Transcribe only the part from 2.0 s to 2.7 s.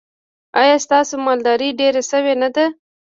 شوې نه ده؟